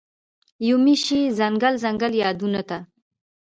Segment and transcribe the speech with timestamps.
[0.69, 2.77] یومي شي ځنګل، ځنګل یادونوته